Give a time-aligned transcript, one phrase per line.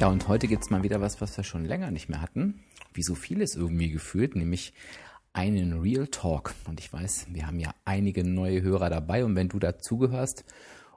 [0.00, 2.64] Ja, und heute gibt es mal wieder was, was wir schon länger nicht mehr hatten.
[2.94, 4.72] Wie so vieles irgendwie gefühlt, nämlich
[5.34, 6.54] einen Real Talk.
[6.66, 9.26] Und ich weiß, wir haben ja einige neue Hörer dabei.
[9.26, 10.46] Und wenn du dazugehörst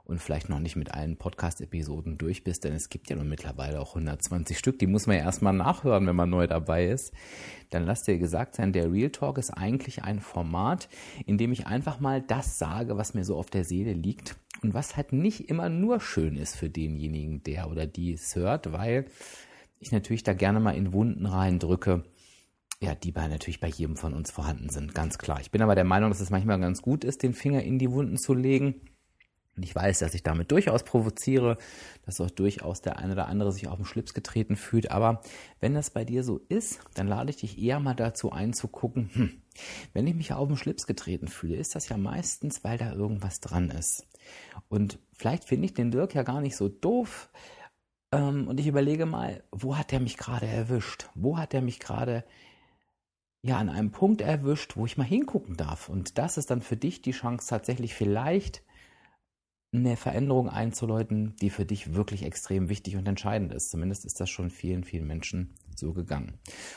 [0.04, 3.78] und vielleicht noch nicht mit allen Podcast-Episoden durch bist, denn es gibt ja nun mittlerweile
[3.78, 7.12] auch 120 Stück, die muss man ja erstmal nachhören, wenn man neu dabei ist,
[7.68, 10.88] dann lass dir gesagt sein, der Real Talk ist eigentlich ein Format,
[11.26, 14.72] in dem ich einfach mal das sage, was mir so auf der Seele liegt und
[14.72, 19.04] was halt nicht immer nur schön ist für denjenigen, der oder die es hört, weil
[19.78, 22.02] ich natürlich da gerne mal in Wunden reindrücke,
[22.80, 25.40] ja, die bei natürlich bei jedem von uns vorhanden sind, ganz klar.
[25.42, 27.90] Ich bin aber der Meinung, dass es manchmal ganz gut ist, den Finger in die
[27.90, 28.80] Wunden zu legen.
[29.54, 31.58] Und ich weiß, dass ich damit durchaus provoziere,
[32.06, 34.90] dass auch durchaus der eine oder andere sich auf den Schlips getreten fühlt.
[34.90, 35.20] Aber
[35.60, 38.66] wenn das bei dir so ist, dann lade ich dich eher mal dazu ein zu
[38.66, 39.30] gucken, hm,
[39.92, 43.40] wenn ich mich auf den Schlips getreten fühle, ist das ja meistens, weil da irgendwas
[43.40, 44.06] dran ist.
[44.68, 47.30] Und vielleicht finde ich den Dirk ja gar nicht so doof.
[48.12, 51.08] Ähm, und ich überlege mal, wo hat er mich gerade erwischt?
[51.14, 52.24] Wo hat er mich gerade
[53.42, 55.88] ja an einem Punkt erwischt, wo ich mal hingucken darf?
[55.88, 58.62] Und das ist dann für dich die Chance, tatsächlich vielleicht
[59.72, 63.70] eine Veränderung einzuläuten, die für dich wirklich extrem wichtig und entscheidend ist.
[63.70, 66.34] Zumindest ist das schon vielen, vielen Menschen so gegangen.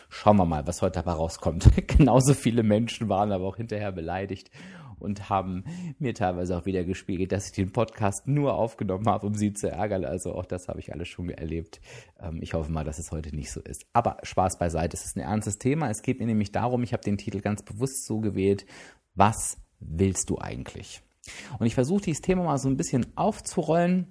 [0.09, 1.69] Schauen wir mal, was heute dabei rauskommt.
[1.87, 4.51] Genauso viele Menschen waren aber auch hinterher beleidigt
[4.99, 5.63] und haben
[5.99, 9.69] mir teilweise auch wieder gespiegelt, dass ich den Podcast nur aufgenommen habe, um sie zu
[9.69, 10.05] ärgern.
[10.05, 11.79] Also auch das habe ich alles schon erlebt.
[12.19, 13.85] Ähm, ich hoffe mal, dass es heute nicht so ist.
[13.93, 15.89] Aber Spaß beiseite, es ist ein ernstes Thema.
[15.89, 18.65] Es geht mir nämlich darum, ich habe den Titel ganz bewusst so gewählt,
[19.15, 21.01] was willst du eigentlich?
[21.59, 24.07] Und ich versuche dieses Thema mal so ein bisschen aufzurollen,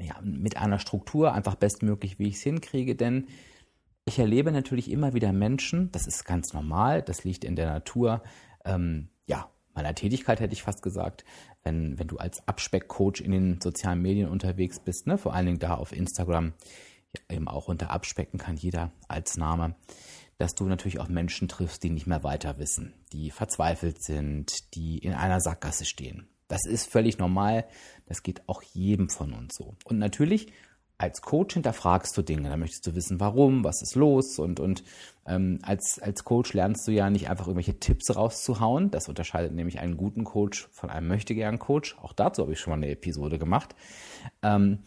[0.00, 3.26] ja, mit einer Struktur, einfach bestmöglich, wie ich es hinkriege, denn
[4.08, 8.22] ich erlebe natürlich immer wieder Menschen, das ist ganz normal, das liegt in der Natur,
[8.64, 11.24] ähm, ja, meiner Tätigkeit hätte ich fast gesagt,
[11.62, 15.58] wenn, wenn du als Abspeckcoach in den sozialen Medien unterwegs bist, ne, vor allen Dingen
[15.58, 16.54] da auf Instagram,
[17.14, 19.76] ja, eben auch unter Abspecken kann jeder als Name,
[20.38, 24.98] dass du natürlich auch Menschen triffst, die nicht mehr weiter wissen, die verzweifelt sind, die
[24.98, 26.28] in einer Sackgasse stehen.
[26.48, 27.66] Das ist völlig normal,
[28.06, 29.76] das geht auch jedem von uns so.
[29.84, 30.52] Und natürlich
[30.98, 34.82] als Coach hinterfragst du Dinge, da möchtest du wissen, warum, was ist los und, und
[35.26, 38.90] ähm, als, als Coach lernst du ja nicht einfach irgendwelche Tipps rauszuhauen.
[38.90, 41.96] Das unterscheidet nämlich einen guten Coach von einem möchtegern Coach.
[42.02, 43.76] Auch dazu habe ich schon mal eine Episode gemacht.
[44.42, 44.80] Ähm,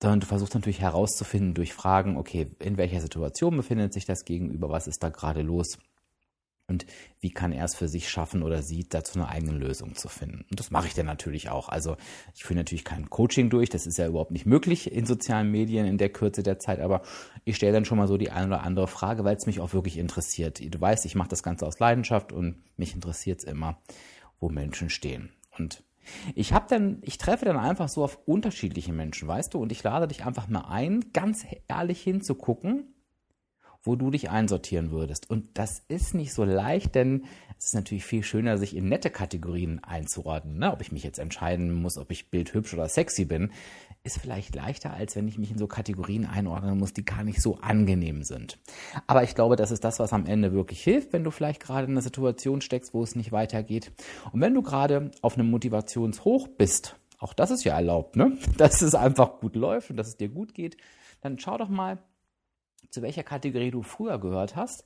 [0.00, 4.68] sondern du versuchst natürlich herauszufinden durch Fragen, okay, in welcher Situation befindet sich das Gegenüber,
[4.68, 5.78] was ist da gerade los
[6.68, 6.84] und
[7.20, 10.44] wie kann er es für sich schaffen oder sie dazu eine eigene Lösung zu finden.
[10.50, 11.68] Und das mache ich dann natürlich auch.
[11.68, 11.96] Also
[12.34, 15.86] ich führe natürlich kein Coaching durch, das ist ja überhaupt nicht möglich in sozialen Medien
[15.86, 17.02] in der Kürze der Zeit, aber
[17.44, 19.72] ich stelle dann schon mal so die eine oder andere Frage, weil es mich auch
[19.72, 20.60] wirklich interessiert.
[20.60, 23.78] Du weißt, ich mache das Ganze aus Leidenschaft und mich interessiert es immer,
[24.40, 25.30] wo Menschen stehen.
[25.56, 25.84] Und
[26.34, 29.82] ich habe dann, ich treffe dann einfach so auf unterschiedliche Menschen, weißt du, und ich
[29.82, 32.95] lade dich einfach mal ein, ganz ehrlich hinzugucken,
[33.86, 35.30] wo du dich einsortieren würdest.
[35.30, 37.24] Und das ist nicht so leicht, denn
[37.58, 40.58] es ist natürlich viel schöner, sich in nette Kategorien einzuordnen.
[40.58, 40.72] Ne?
[40.72, 43.50] Ob ich mich jetzt entscheiden muss, ob ich bildhübsch oder sexy bin,
[44.02, 47.40] ist vielleicht leichter, als wenn ich mich in so Kategorien einordnen muss, die gar nicht
[47.40, 48.58] so angenehm sind.
[49.06, 51.86] Aber ich glaube, das ist das, was am Ende wirklich hilft, wenn du vielleicht gerade
[51.86, 53.92] in einer Situation steckst, wo es nicht weitergeht.
[54.32, 58.36] Und wenn du gerade auf einem Motivationshoch bist, auch das ist ja erlaubt, ne?
[58.58, 60.76] dass es einfach gut läuft und dass es dir gut geht,
[61.20, 61.98] dann schau doch mal,
[62.90, 64.84] zu welcher Kategorie du früher gehört hast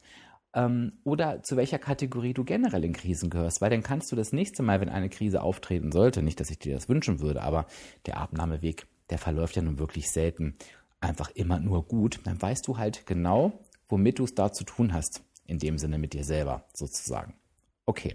[0.54, 4.32] ähm, oder zu welcher Kategorie du generell in Krisen gehörst, weil dann kannst du das
[4.32, 7.66] nächste Mal, wenn eine Krise auftreten sollte, nicht, dass ich dir das wünschen würde, aber
[8.06, 10.56] der Abnahmeweg der verläuft ja nun wirklich selten
[11.00, 13.52] einfach immer nur gut, dann weißt du halt genau,
[13.88, 15.22] womit du es da zu tun hast.
[15.46, 17.34] In dem Sinne mit dir selber sozusagen.
[17.84, 18.14] Okay.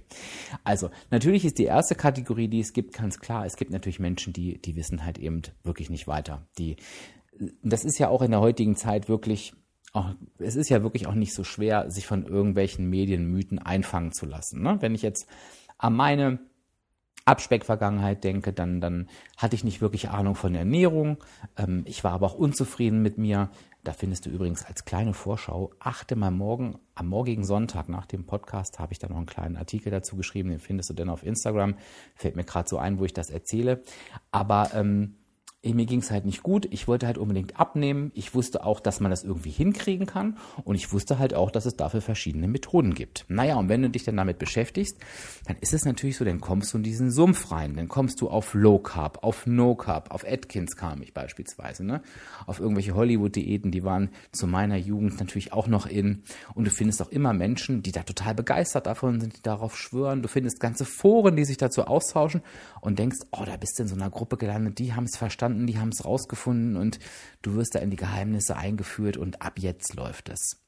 [0.64, 3.46] Also, natürlich ist die erste Kategorie, die es gibt, ganz klar.
[3.46, 6.48] Es gibt natürlich Menschen, die, die wissen halt eben wirklich nicht weiter.
[6.58, 6.78] Die,
[7.62, 9.54] das ist ja auch in der heutigen Zeit wirklich,
[9.96, 14.26] auch, es ist ja wirklich auch nicht so schwer, sich von irgendwelchen Medienmythen einfangen zu
[14.26, 14.62] lassen.
[14.62, 14.78] Ne?
[14.82, 15.28] Wenn ich jetzt
[15.78, 16.40] an meine
[17.26, 21.18] Abspeck-Vergangenheit denke, dann, dann hatte ich nicht wirklich Ahnung von Ernährung.
[21.58, 23.50] Ähm, ich war aber auch unzufrieden mit mir.
[23.84, 28.26] Da findest du übrigens als kleine Vorschau, achte mal morgen, am morgigen Sonntag nach dem
[28.26, 31.24] Podcast habe ich da noch einen kleinen Artikel dazu geschrieben, den findest du dann auf
[31.24, 31.76] Instagram.
[32.16, 33.84] Fällt mir gerade so ein, wo ich das erzähle.
[34.32, 35.16] Aber ähm,
[35.74, 36.68] mir ging es halt nicht gut.
[36.72, 38.12] Ich wollte halt unbedingt abnehmen.
[38.14, 40.38] Ich wusste auch, dass man das irgendwie hinkriegen kann.
[40.64, 43.26] Und ich wusste halt auch, dass es dafür verschiedene Methoden gibt.
[43.28, 44.98] Naja, und wenn du dich dann damit beschäftigst,
[45.48, 47.76] dann ist es natürlich so, dann kommst du in diesen Sumpf rein.
[47.76, 52.02] Dann kommst du auf Low Carb, auf No Carb, auf Atkins kam ich beispielsweise, ne?
[52.46, 56.24] Auf irgendwelche Hollywood-Diäten, die waren zu meiner Jugend natürlich auch noch in.
[56.54, 60.22] Und du findest auch immer Menschen, die da total begeistert davon sind, die darauf schwören.
[60.22, 62.42] Du findest ganze Foren, die sich dazu austauschen
[62.82, 65.55] und denkst, oh, da bist du in so einer Gruppe gelandet, die haben es verstanden
[65.56, 67.00] verstanden, die haben es rausgefunden und
[67.42, 70.62] du wirst da in die Geheimnisse eingeführt und ab jetzt läuft es.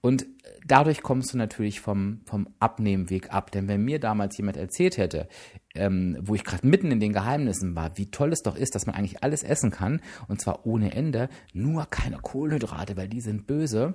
[0.00, 0.26] Und
[0.64, 3.50] dadurch kommst du natürlich vom, vom Abnehmweg ab.
[3.50, 5.28] Denn wenn mir damals jemand erzählt hätte,
[5.74, 8.86] ähm, wo ich gerade mitten in den Geheimnissen war, wie toll es doch ist, dass
[8.86, 13.48] man eigentlich alles essen kann, und zwar ohne Ende, nur keine Kohlenhydrate, weil die sind
[13.48, 13.94] böse,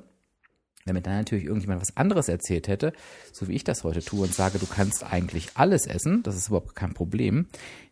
[0.86, 2.94] wenn mir dann natürlich irgendjemand was anderes erzählt hätte,
[3.32, 6.48] so wie ich das heute tue und sage, du kannst eigentlich alles essen, das ist
[6.48, 7.48] überhaupt kein Problem,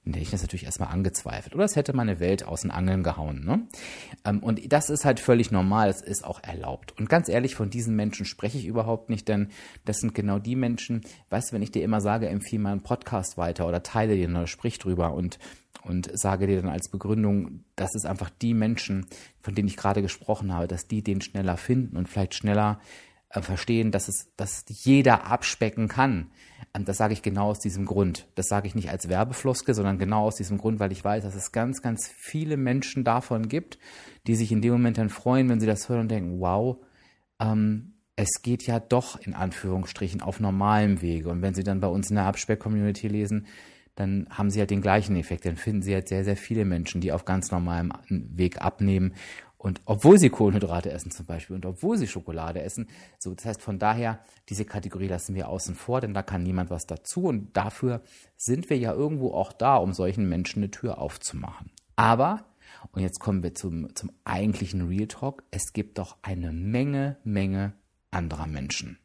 [0.05, 1.55] dann hätte ich das natürlich erstmal angezweifelt.
[1.55, 3.45] Oder es hätte meine Welt aus den Angeln gehauen.
[3.45, 3.67] Ne?
[4.25, 6.97] Ähm, und das ist halt völlig normal, es ist auch erlaubt.
[6.97, 9.49] Und ganz ehrlich, von diesen Menschen spreche ich überhaupt nicht, denn
[9.85, 13.37] das sind genau die Menschen, weißt du, wenn ich dir immer sage, empfehle meinen Podcast
[13.37, 15.37] weiter oder teile den oder sprich drüber und
[15.83, 19.05] und sage dir dann als Begründung, dass es einfach die Menschen,
[19.41, 22.79] von denen ich gerade gesprochen habe, dass die den schneller finden und vielleicht schneller
[23.29, 26.31] äh, verstehen, dass es, dass jeder abspecken kann.
[26.73, 28.27] Und das sage ich genau aus diesem Grund.
[28.35, 31.35] Das sage ich nicht als Werbefloske, sondern genau aus diesem Grund, weil ich weiß, dass
[31.35, 33.79] es ganz, ganz viele Menschen davon gibt,
[34.27, 36.77] die sich in dem Moment dann freuen, wenn sie das hören und denken, wow,
[37.39, 41.29] ähm, es geht ja doch in Anführungsstrichen auf normalem Wege.
[41.29, 43.47] Und wenn sie dann bei uns in der Abspeck-Community lesen,
[43.99, 45.45] dann haben sie halt den gleichen Effekt.
[45.45, 49.13] Dann finden sie halt sehr, sehr viele Menschen, die auf ganz normalem Weg abnehmen.
[49.57, 52.87] Und obwohl sie Kohlenhydrate essen zum Beispiel und obwohl sie Schokolade essen,
[53.17, 56.69] so das heißt von daher, diese Kategorie lassen wir außen vor, denn da kann niemand
[56.69, 58.01] was dazu und dafür
[58.37, 61.71] sind wir ja irgendwo auch da, um solchen Menschen eine Tür aufzumachen.
[61.97, 62.45] Aber,
[62.93, 67.73] und jetzt kommen wir zum, zum eigentlichen Real Talk, es gibt doch eine Menge, Menge
[68.11, 68.97] anderer Menschen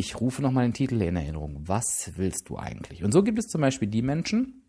[0.00, 1.60] ich rufe nochmal den Titel in Erinnerung.
[1.66, 3.04] Was willst du eigentlich?
[3.04, 4.64] Und so gibt es zum Beispiel die Menschen,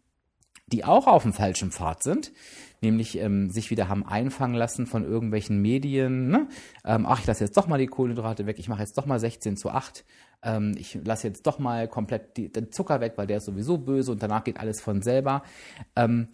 [0.68, 2.34] die auch auf dem falschen Pfad sind,
[2.82, 6.28] nämlich ähm, sich wieder haben einfangen lassen von irgendwelchen Medien.
[6.28, 6.50] Ne?
[6.86, 9.20] Ähm, ach, ich lasse jetzt doch mal die Kohlenhydrate weg, ich mache jetzt doch mal
[9.20, 10.04] 16 zu 8,
[10.44, 13.78] ähm, ich lasse jetzt doch mal komplett die, den Zucker weg, weil der ist sowieso
[13.78, 15.44] böse und danach geht alles von selber.
[15.96, 16.28] Ähm,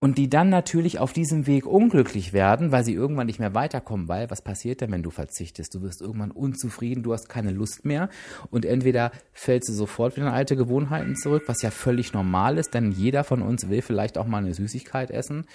[0.00, 4.08] und die dann natürlich auf diesem Weg unglücklich werden, weil sie irgendwann nicht mehr weiterkommen,
[4.08, 5.74] weil was passiert denn, wenn du verzichtest?
[5.74, 8.08] Du wirst irgendwann unzufrieden, du hast keine Lust mehr
[8.50, 12.74] und entweder fällst du sofort wieder in alte Gewohnheiten zurück, was ja völlig normal ist,
[12.74, 15.46] denn jeder von uns will vielleicht auch mal eine Süßigkeit essen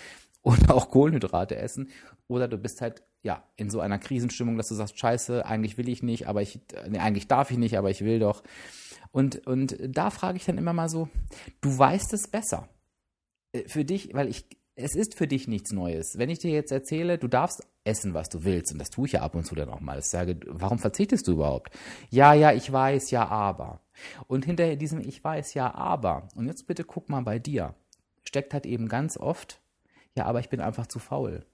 [0.41, 1.89] oder auch Kohlenhydrate essen
[2.27, 5.87] oder du bist halt ja in so einer Krisenstimmung, dass du sagst, scheiße, eigentlich will
[5.87, 8.43] ich nicht, aber ich nee, eigentlich darf ich nicht, aber ich will doch.
[9.11, 11.07] Und und da frage ich dann immer mal so,
[11.61, 12.67] du weißt es besser.
[13.53, 14.45] Äh, für dich, weil ich,
[14.75, 16.17] es ist für dich nichts Neues.
[16.17, 19.13] Wenn ich dir jetzt erzähle, du darfst essen, was du willst, und das tue ich
[19.13, 21.73] ja ab und zu dann auch mal, ich sage, warum verzichtest du überhaupt?
[22.09, 23.81] Ja, ja, ich weiß, ja, aber.
[24.27, 27.75] Und hinter diesem Ich weiß, ja, aber, und jetzt bitte guck mal bei dir,
[28.23, 29.61] steckt halt eben ganz oft,
[30.15, 31.45] ja, aber ich bin einfach zu faul.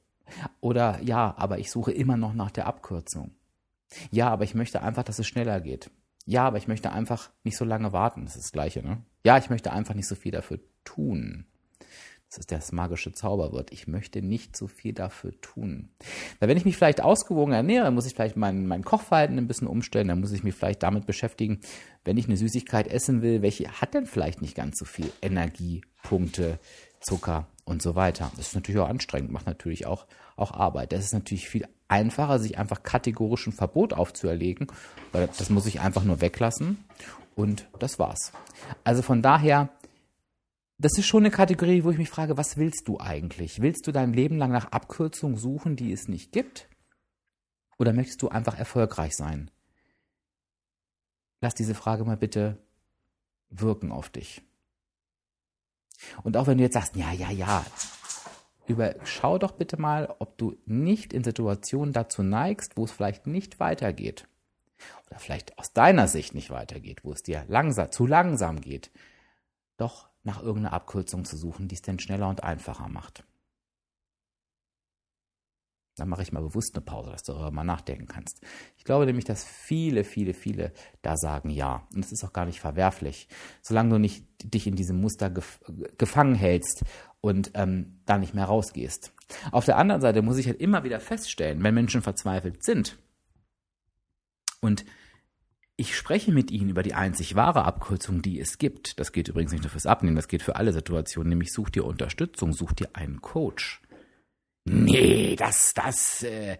[0.61, 3.31] Oder ja, aber ich suche immer noch nach der Abkürzung.
[4.11, 5.89] Ja, aber ich möchte einfach, dass es schneller geht.
[6.25, 8.25] Ja, aber ich möchte einfach nicht so lange warten.
[8.25, 9.01] Das ist das Gleiche, ne?
[9.25, 11.47] Ja, ich möchte einfach nicht so viel dafür tun.
[12.29, 13.71] Das ist das magische Zauberwort.
[13.71, 15.89] Ich möchte nicht so viel dafür tun.
[16.39, 19.67] Weil wenn ich mich vielleicht ausgewogen ernähre, muss ich vielleicht mein, mein Kochverhalten ein bisschen
[19.67, 21.59] umstellen, dann muss ich mich vielleicht damit beschäftigen,
[22.05, 25.81] wenn ich eine Süßigkeit essen will, welche hat denn vielleicht nicht ganz so viel Energie,
[26.03, 26.59] Punkte,
[26.99, 28.31] Zucker und so weiter.
[28.37, 30.05] Das ist natürlich auch anstrengend, macht natürlich auch,
[30.35, 30.91] auch Arbeit.
[30.91, 34.67] Das ist natürlich viel einfacher, sich einfach kategorisch ein Verbot aufzuerlegen,
[35.11, 36.83] weil das muss ich einfach nur weglassen
[37.35, 38.31] und das war's.
[38.83, 39.69] Also von daher,
[40.79, 43.61] das ist schon eine Kategorie, wo ich mich frage, was willst du eigentlich?
[43.61, 46.69] Willst du dein Leben lang nach Abkürzungen suchen, die es nicht gibt?
[47.77, 49.51] Oder möchtest du einfach erfolgreich sein?
[51.41, 52.57] Lass diese Frage mal bitte
[53.49, 54.41] wirken auf dich.
[56.23, 57.65] Und auch wenn du jetzt sagst, ja, ja, ja,
[58.67, 63.27] über, schau doch bitte mal, ob du nicht in Situationen dazu neigst, wo es vielleicht
[63.27, 64.27] nicht weitergeht.
[65.07, 68.91] Oder vielleicht aus deiner Sicht nicht weitergeht, wo es dir langsam, zu langsam geht.
[69.75, 73.23] Doch nach irgendeiner Abkürzung zu suchen, die es denn schneller und einfacher macht.
[75.99, 78.41] Dann mache ich mal bewusst eine Pause, dass du darüber mal nachdenken kannst.
[78.77, 80.71] Ich glaube nämlich, dass viele, viele, viele
[81.01, 81.87] da sagen ja.
[81.93, 83.27] Und es ist auch gar nicht verwerflich,
[83.61, 85.59] solange du nicht dich in diesem Muster gef
[85.97, 86.83] gefangen hältst
[87.21, 89.13] und ähm, da nicht mehr rausgehst.
[89.51, 92.97] Auf der anderen Seite muss ich halt immer wieder feststellen, wenn Menschen verzweifelt sind
[94.61, 94.85] und
[95.79, 98.99] ich spreche mit ihnen über die einzig wahre Abkürzung, die es gibt.
[98.99, 101.85] Das geht übrigens nicht nur fürs Abnehmen, das geht für alle Situationen, nämlich such dir
[101.85, 103.81] Unterstützung, such dir einen Coach.
[104.65, 106.57] Nee, das, das, äh,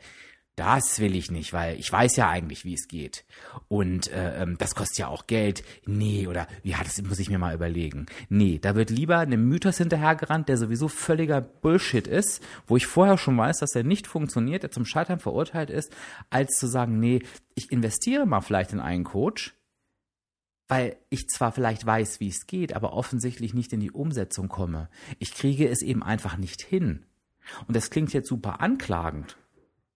[0.60, 3.24] das will ich nicht, weil ich weiß ja eigentlich, wie es geht.
[3.70, 5.64] Und äh, ähm, das kostet ja auch Geld.
[5.86, 8.08] Nee, oder ja, das muss ich mir mal überlegen.
[8.28, 13.18] Nee, da wird lieber einem Mythos hinterhergerannt, der sowieso völliger Bullshit ist, wo ich vorher
[13.18, 15.96] schon weiß, dass er nicht funktioniert, der zum Scheitern verurteilt ist,
[16.30, 17.22] als zu sagen, nee,
[17.56, 19.56] ich investiere mal vielleicht in einen Coach,
[20.68, 24.90] weil ich zwar vielleicht weiß, wie es geht, aber offensichtlich nicht in die Umsetzung komme.
[25.20, 27.06] Ich kriege es eben einfach nicht hin.
[27.66, 29.38] Und das klingt jetzt super anklagend.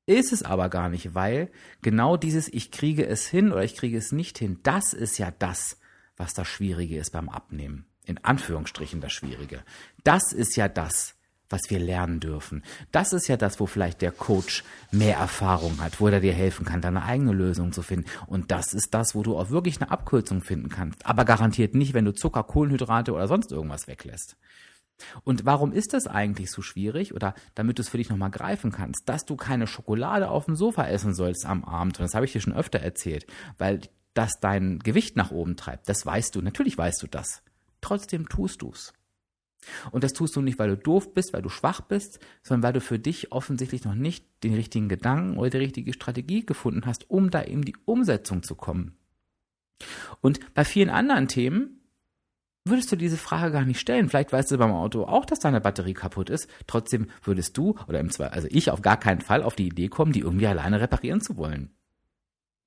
[0.05, 1.50] Ist es aber gar nicht, weil
[1.81, 5.31] genau dieses Ich kriege es hin oder ich kriege es nicht hin, das ist ja
[5.31, 5.77] das,
[6.17, 7.86] was das Schwierige ist beim Abnehmen.
[8.05, 9.63] In Anführungsstrichen das Schwierige.
[10.03, 11.15] Das ist ja das,
[11.50, 12.63] was wir lernen dürfen.
[12.91, 16.65] Das ist ja das, wo vielleicht der Coach mehr Erfahrung hat, wo er dir helfen
[16.65, 18.10] kann, deine eigene Lösung zu finden.
[18.27, 21.05] Und das ist das, wo du auch wirklich eine Abkürzung finden kannst.
[21.05, 24.36] Aber garantiert nicht, wenn du Zucker, Kohlenhydrate oder sonst irgendwas weglässt.
[25.23, 27.13] Und warum ist das eigentlich so schwierig?
[27.13, 30.55] Oder damit du es für dich nochmal greifen kannst, dass du keine Schokolade auf dem
[30.55, 32.00] Sofa essen sollst am Abend.
[32.00, 33.25] Und das habe ich dir schon öfter erzählt,
[33.57, 33.81] weil
[34.13, 35.89] das dein Gewicht nach oben treibt.
[35.89, 36.41] Das weißt du.
[36.41, 37.41] Natürlich weißt du das.
[37.81, 38.93] Trotzdem tust du es.
[39.91, 42.73] Und das tust du nicht, weil du doof bist, weil du schwach bist, sondern weil
[42.73, 47.09] du für dich offensichtlich noch nicht den richtigen Gedanken oder die richtige Strategie gefunden hast,
[47.09, 48.97] um da eben die Umsetzung zu kommen.
[50.21, 51.82] Und bei vielen anderen Themen
[52.65, 54.10] würdest du diese Frage gar nicht stellen.
[54.10, 56.48] Vielleicht weißt du beim Auto auch, dass deine Batterie kaputt ist.
[56.67, 59.89] Trotzdem würdest du oder im Zweifel, also ich auf gar keinen Fall auf die Idee
[59.89, 61.75] kommen, die irgendwie alleine reparieren zu wollen.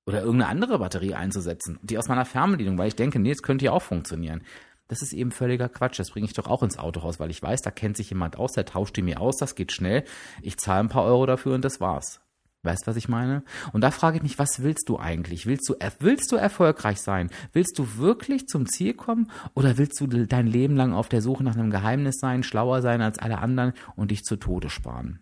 [0.07, 1.79] Oder irgendeine andere Batterie einzusetzen.
[1.83, 4.43] Die aus meiner Fernbedienung, weil ich denke, nee, das könnte ja auch funktionieren.
[4.89, 5.99] Das ist eben völliger Quatsch.
[5.99, 8.53] Das bringe ich doch auch ins Autohaus, weil ich weiß, da kennt sich jemand aus,
[8.53, 10.05] der tauscht die mir aus, das geht schnell.
[10.43, 12.21] Ich zahle ein paar Euro dafür und das war's.
[12.63, 13.45] Weißt, was ich meine?
[13.73, 15.47] Und da frage ich mich, was willst du eigentlich?
[15.47, 17.31] Willst du, willst du erfolgreich sein?
[17.53, 19.31] Willst du wirklich zum Ziel kommen?
[19.55, 23.03] Oder willst du dein Leben lang auf der Suche nach einem Geheimnis sein, schlauer sein
[23.03, 25.21] als alle anderen und dich zu Tode sparen?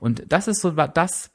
[0.00, 1.32] Und das ist so das,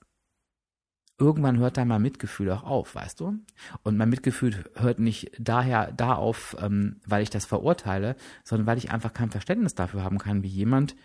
[1.20, 3.40] irgendwann hört da mein Mitgefühl auch auf, weißt du?
[3.84, 8.78] Und mein Mitgefühl hört nicht daher da auf, ähm, weil ich das verurteile, sondern weil
[8.78, 10.96] ich einfach kein Verständnis dafür haben kann, wie jemand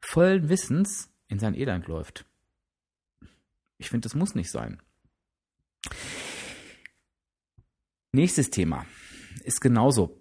[0.00, 2.24] vollen Wissens in sein Elend läuft.
[3.80, 4.80] Ich finde, das muss nicht sein.
[8.12, 8.86] Nächstes Thema
[9.44, 10.16] ist genauso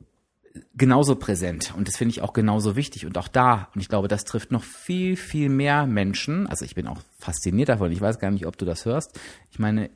[0.76, 4.08] genauso präsent und das finde ich auch genauso wichtig und auch da und ich glaube,
[4.08, 6.48] das trifft noch viel viel mehr Menschen.
[6.48, 7.92] Also ich bin auch fasziniert davon.
[7.92, 9.20] Ich weiß gar nicht, ob du das hörst.
[9.52, 9.90] Ich meine,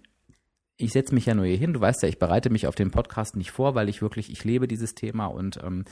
[0.77, 1.73] ich setze mich ja nur hier hin.
[1.73, 4.43] Du weißt ja, ich bereite mich auf den Podcast nicht vor, weil ich wirklich ich
[4.43, 5.85] lebe dieses Thema und ähm,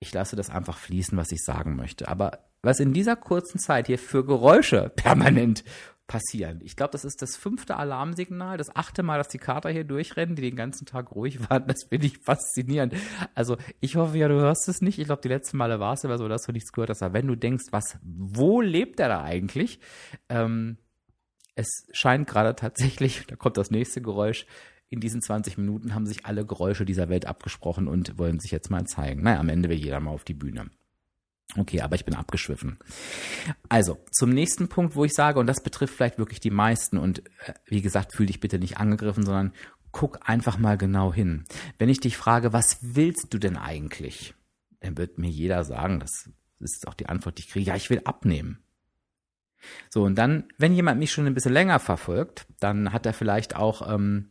[0.00, 2.08] ich lasse das einfach fließen, was ich sagen möchte.
[2.08, 5.64] Aber was in dieser kurzen Zeit hier für Geräusche permanent
[6.08, 6.60] passieren.
[6.64, 10.34] Ich glaube, das ist das fünfte Alarmsignal, das achte Mal, dass die Kater hier durchrennen,
[10.34, 11.68] die den ganzen Tag ruhig waren.
[11.68, 12.94] Das finde ich faszinierend.
[13.34, 14.98] Also ich hoffe ja, du hörst es nicht.
[14.98, 17.02] Ich glaube, die letzten Male war es aber so, dass du nichts gehört hast.
[17.02, 19.78] Aber wenn du denkst, was, wo lebt er da eigentlich?
[20.28, 20.78] Ähm,
[21.54, 24.46] es scheint gerade tatsächlich, da kommt das nächste Geräusch,
[24.90, 28.70] in diesen 20 Minuten haben sich alle Geräusche dieser Welt abgesprochen und wollen sich jetzt
[28.70, 29.22] mal zeigen.
[29.22, 30.70] Naja, am Ende will jeder mal auf die Bühne.
[31.56, 32.78] Okay, aber ich bin abgeschwiffen.
[33.68, 37.20] Also, zum nächsten Punkt, wo ich sage, und das betrifft vielleicht wirklich die meisten, und
[37.46, 39.52] äh, wie gesagt, fühl dich bitte nicht angegriffen, sondern
[39.90, 41.44] guck einfach mal genau hin.
[41.78, 44.34] Wenn ich dich frage, was willst du denn eigentlich?
[44.80, 46.28] Dann wird mir jeder sagen, das
[46.60, 48.58] ist auch die Antwort, die ich kriege, ja, ich will abnehmen.
[49.90, 53.56] So, und dann, wenn jemand mich schon ein bisschen länger verfolgt, dann hat er vielleicht
[53.56, 54.30] auch ähm,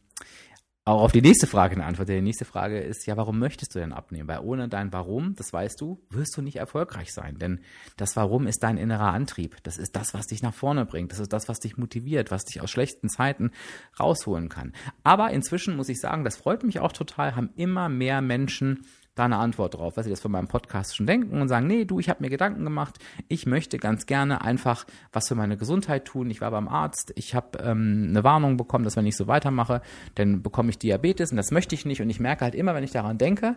[0.87, 2.09] auch auf die nächste Frage eine Antwort.
[2.09, 4.27] Die nächste Frage ist, ja, warum möchtest du denn abnehmen?
[4.27, 7.37] Weil ohne dein Warum, das weißt du, wirst du nicht erfolgreich sein.
[7.37, 7.59] Denn
[7.97, 9.57] das Warum ist dein innerer Antrieb.
[9.63, 11.11] Das ist das, was dich nach vorne bringt.
[11.11, 13.51] Das ist das, was dich motiviert, was dich aus schlechten Zeiten
[13.99, 14.73] rausholen kann.
[15.03, 18.85] Aber inzwischen muss ich sagen, das freut mich auch total, haben immer mehr Menschen
[19.17, 21.85] da eine Antwort drauf, weil sie das von meinem Podcast schon denken und sagen, nee,
[21.85, 26.05] du, ich habe mir Gedanken gemacht, ich möchte ganz gerne einfach was für meine Gesundheit
[26.05, 26.29] tun.
[26.29, 29.81] Ich war beim Arzt, ich habe ähm, eine Warnung bekommen, dass wenn ich so weitermache,
[30.15, 32.01] dann bekomme ich Diabetes und das möchte ich nicht.
[32.01, 33.55] Und ich merke halt immer, wenn ich daran denke,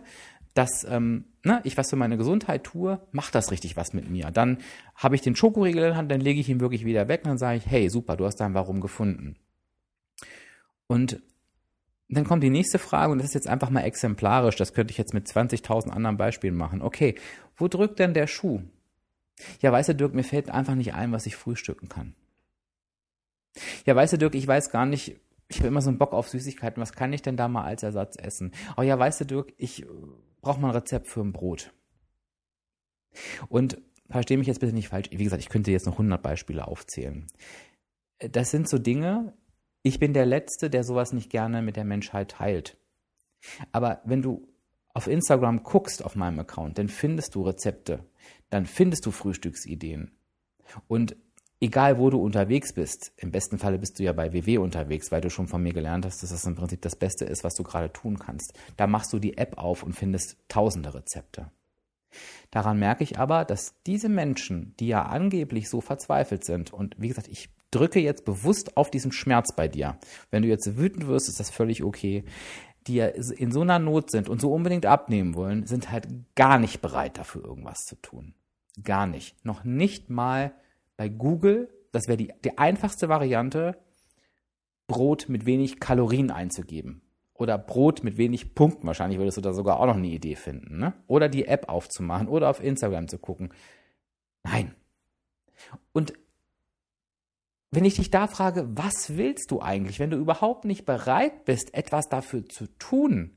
[0.53, 4.31] dass ähm, ne, ich was für meine Gesundheit tue, macht das richtig was mit mir.
[4.31, 4.57] Dann
[4.95, 7.29] habe ich den Schokoriegel in der Hand, dann lege ich ihn wirklich wieder weg und
[7.29, 9.35] dann sage ich, hey, super, du hast dein Warum gefunden.
[10.87, 11.21] Und
[12.17, 14.57] dann kommt die nächste Frage und das ist jetzt einfach mal exemplarisch.
[14.57, 16.81] Das könnte ich jetzt mit 20.000 anderen Beispielen machen.
[16.81, 17.15] Okay,
[17.55, 18.61] wo drückt denn der Schuh?
[19.61, 22.15] Ja, weißt du, Dirk, mir fällt einfach nicht ein, was ich frühstücken kann.
[23.85, 26.29] Ja, weißt du, Dirk, ich weiß gar nicht, ich habe immer so einen Bock auf
[26.29, 26.81] Süßigkeiten.
[26.81, 28.51] Was kann ich denn da mal als Ersatz essen?
[28.77, 29.85] Oh ja, weißt du, Dirk, ich
[30.41, 31.73] brauche mal ein Rezept für ein Brot.
[33.49, 35.09] Und verstehe mich jetzt bitte nicht falsch.
[35.11, 37.27] Wie gesagt, ich könnte jetzt noch 100 Beispiele aufzählen.
[38.19, 39.33] Das sind so Dinge,
[39.83, 42.77] Ich bin der Letzte, der sowas nicht gerne mit der Menschheit teilt.
[43.71, 44.47] Aber wenn du
[44.93, 48.05] auf Instagram guckst auf meinem Account, dann findest du Rezepte,
[48.49, 50.11] dann findest du Frühstücksideen.
[50.87, 51.15] Und
[51.59, 55.21] egal wo du unterwegs bist, im besten Falle bist du ja bei WW unterwegs, weil
[55.21, 57.63] du schon von mir gelernt hast, dass das im Prinzip das Beste ist, was du
[57.63, 58.53] gerade tun kannst.
[58.77, 61.51] Da machst du die App auf und findest tausende Rezepte.
[62.49, 67.07] Daran merke ich aber, dass diese Menschen, die ja angeblich so verzweifelt sind, und wie
[67.07, 69.97] gesagt, ich drücke jetzt bewusst auf diesen Schmerz bei dir.
[70.29, 72.25] Wenn du jetzt wütend wirst, ist das völlig okay.
[72.87, 76.57] Die ja in so einer Not sind und so unbedingt abnehmen wollen, sind halt gar
[76.59, 78.33] nicht bereit dafür irgendwas zu tun.
[78.83, 79.45] Gar nicht.
[79.45, 80.53] Noch nicht mal
[80.97, 83.77] bei Google, das wäre die, die einfachste Variante,
[84.87, 87.01] Brot mit wenig Kalorien einzugeben.
[87.41, 88.85] Oder Brot mit wenig Punkten.
[88.85, 90.77] Wahrscheinlich würdest du da sogar auch noch eine Idee finden.
[90.77, 90.93] Ne?
[91.07, 93.51] Oder die App aufzumachen oder auf Instagram zu gucken.
[94.43, 94.75] Nein.
[95.91, 96.13] Und
[97.71, 101.73] wenn ich dich da frage, was willst du eigentlich, wenn du überhaupt nicht bereit bist,
[101.73, 103.35] etwas dafür zu tun,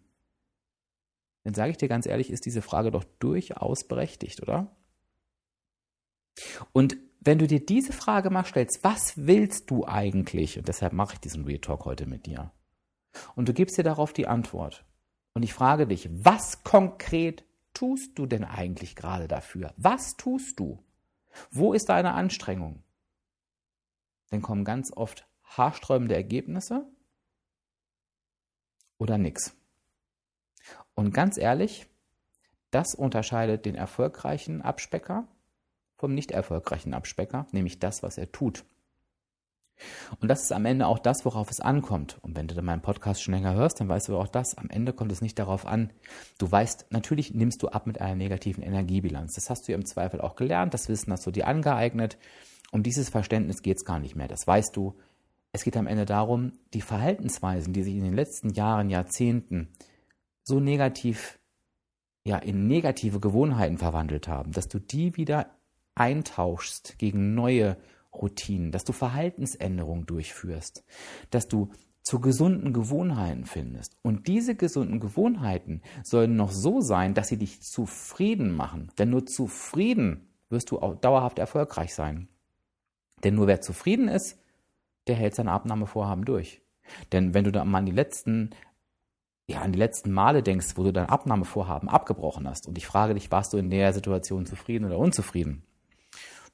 [1.45, 4.77] dann sage ich dir ganz ehrlich, ist diese Frage doch durchaus berechtigt, oder?
[6.73, 10.59] Und wenn du dir diese Frage mal stellst, was willst du eigentlich?
[10.59, 12.53] Und deshalb mache ich diesen Real Talk heute mit dir.
[13.35, 14.85] Und du gibst dir darauf die Antwort.
[15.35, 19.73] Und ich frage dich, was konkret tust du denn eigentlich gerade dafür?
[19.77, 20.83] Was tust du?
[21.51, 22.85] Wo ist deine Anstrengung?
[24.35, 26.87] dann kommen ganz oft haarsträubende Ergebnisse
[28.99, 29.57] oder nichts.
[30.95, 31.87] Und ganz ehrlich,
[32.73, 35.29] das unterscheidet den erfolgreichen Abspecker
[35.95, 38.65] vom nicht erfolgreichen Abspecker, nämlich das, was er tut.
[40.21, 42.19] Und das ist am Ende auch das, worauf es ankommt.
[42.23, 44.57] Und wenn du meinen Podcast schon länger hörst, dann weißt du auch das.
[44.57, 45.93] Am Ende kommt es nicht darauf an.
[46.39, 49.35] Du weißt, natürlich nimmst du ab mit einer negativen Energiebilanz.
[49.35, 50.75] Das hast du ja im Zweifel auch gelernt.
[50.75, 52.17] Das Wissen hast du dir angeeignet.
[52.75, 54.97] Um dieses Verständnis geht es gar nicht mehr, das weißt du.
[55.53, 59.69] Es geht am Ende darum, die Verhaltensweisen, die sich in den letzten Jahren, Jahrzehnten
[60.43, 61.39] so negativ,
[62.25, 65.51] ja, in negative Gewohnheiten verwandelt haben, dass du die wieder
[65.95, 67.77] eintauschst gegen neue
[68.15, 70.85] Routinen, dass du Verhaltensänderungen durchführst,
[71.31, 71.71] dass du
[72.03, 73.97] zu gesunden Gewohnheiten findest.
[74.03, 78.93] Und diese gesunden Gewohnheiten sollen noch so sein, dass sie dich zufrieden machen.
[78.99, 82.29] Denn nur zufrieden wirst du auch dauerhaft erfolgreich sein.
[83.25, 84.39] Denn nur wer zufrieden ist,
[85.07, 86.61] der hält sein Abnahmevorhaben durch.
[87.13, 88.51] Denn wenn du da mal an die letzten,
[89.49, 93.15] ja, an die letzten Male denkst, wo du dein Abnahmevorhaben abgebrochen hast und ich frage
[93.15, 95.65] dich, warst du in der Situation zufrieden oder unzufrieden?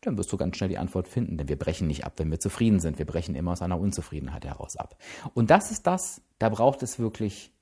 [0.02, 2.40] Dann wirst du ganz schnell die Antwort finden, denn wir brechen nicht ab, wenn wir
[2.40, 2.98] zufrieden sind.
[2.98, 4.96] Wir brechen immer aus einer Unzufriedenheit heraus ab.
[5.34, 7.52] Und das ist das, da braucht es wirklich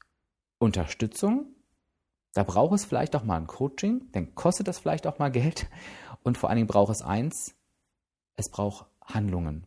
[0.58, 1.46] Unterstützung.
[2.34, 5.66] Da braucht es vielleicht auch mal ein Coaching, dann kostet das vielleicht auch mal Geld.
[6.22, 7.54] Und vor allen Dingen braucht es eins,
[8.36, 9.66] es braucht Handlungen.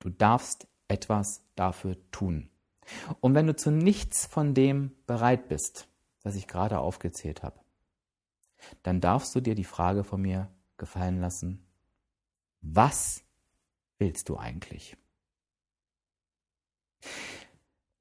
[0.00, 2.48] Du darfst etwas dafür tun.
[3.20, 5.88] Und wenn du zu nichts von dem bereit bist,
[6.22, 7.60] was ich gerade aufgezählt habe,
[8.82, 11.64] dann darfst du dir die Frage von mir gefallen lassen,
[12.62, 13.24] was
[13.98, 14.96] willst du eigentlich?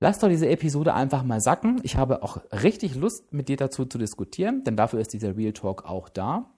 [0.01, 1.81] Lass doch diese Episode einfach mal sacken.
[1.83, 5.51] Ich habe auch richtig Lust, mit dir dazu zu diskutieren, denn dafür ist dieser Real
[5.51, 6.53] Talk auch da.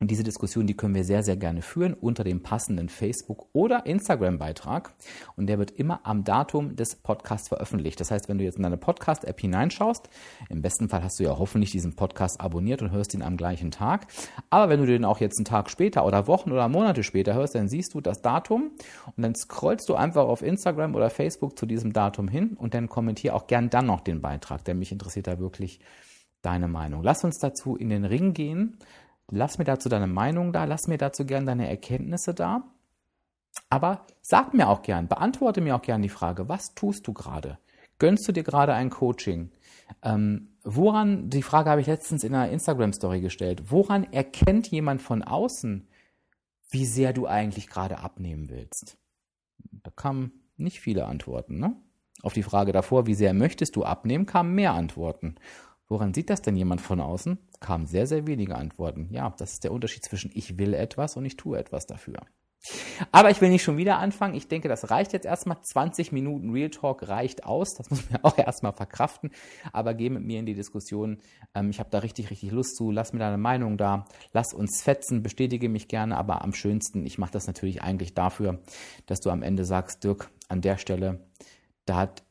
[0.00, 3.86] Und diese Diskussion, die können wir sehr, sehr gerne führen unter dem passenden Facebook- oder
[3.86, 4.92] Instagram-Beitrag.
[5.36, 8.00] Und der wird immer am Datum des Podcasts veröffentlicht.
[8.00, 10.08] Das heißt, wenn du jetzt in deine Podcast-App hineinschaust,
[10.50, 13.70] im besten Fall hast du ja hoffentlich diesen Podcast abonniert und hörst ihn am gleichen
[13.70, 14.08] Tag.
[14.50, 17.54] Aber wenn du den auch jetzt einen Tag später oder Wochen oder Monate später hörst,
[17.54, 18.72] dann siehst du das Datum
[19.16, 22.88] und dann scrollst du einfach auf Instagram oder Facebook zu diesem Datum hin und dann
[22.88, 25.80] kommentier auch gern dann noch den Beitrag, denn mich interessiert da wirklich
[26.42, 27.02] deine Meinung.
[27.02, 28.76] Lass uns dazu in den Ring gehen.
[29.30, 32.64] Lass mir dazu deine Meinung da, lass mir dazu gern deine Erkenntnisse da.
[33.70, 37.58] Aber sag mir auch gern, beantworte mir auch gern die Frage, was tust du gerade?
[37.98, 39.50] Gönnst du dir gerade ein Coaching?
[40.02, 45.22] Ähm, woran, die Frage habe ich letztens in einer Instagram-Story gestellt, woran erkennt jemand von
[45.22, 45.86] außen,
[46.70, 48.98] wie sehr du eigentlich gerade abnehmen willst?
[49.82, 51.58] Da kamen nicht viele Antworten.
[51.58, 51.76] Ne?
[52.22, 55.36] Auf die Frage davor, wie sehr möchtest du abnehmen, kamen mehr Antworten.
[55.88, 57.38] Woran sieht das denn jemand von außen?
[57.60, 59.08] Kamen sehr, sehr wenige Antworten.
[59.10, 62.20] Ja, das ist der Unterschied zwischen ich will etwas und ich tue etwas dafür.
[63.12, 64.34] Aber ich will nicht schon wieder anfangen.
[64.34, 65.60] Ich denke, das reicht jetzt erstmal.
[65.60, 67.74] 20 Minuten Real Talk reicht aus.
[67.74, 69.30] Das muss man auch erstmal verkraften.
[69.72, 71.18] Aber geh mit mir in die Diskussion.
[71.54, 72.90] Ähm, ich habe da richtig, richtig Lust zu.
[72.90, 74.06] Lass mir deine Meinung da.
[74.32, 75.22] Lass uns fetzen.
[75.22, 76.16] Bestätige mich gerne.
[76.16, 78.60] Aber am schönsten, ich mache das natürlich eigentlich dafür,
[79.06, 81.20] dass du am Ende sagst, Dirk, an der Stelle,
[81.84, 82.22] da hat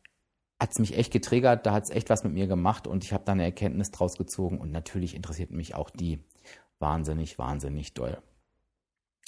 [0.63, 3.12] hat es mich echt getriggert, da hat es echt was mit mir gemacht und ich
[3.12, 6.19] habe da eine Erkenntnis draus gezogen und natürlich interessiert mich auch die
[6.80, 8.17] wahnsinnig, wahnsinnig doll.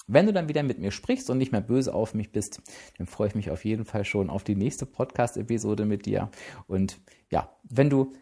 [0.07, 2.61] Wenn du dann wieder mit mir sprichst und nicht mehr böse auf mich bist,
[2.97, 6.29] dann freue ich mich auf jeden Fall schon auf die nächste Podcast-Episode mit dir.
[6.67, 8.13] Und ja, wenn du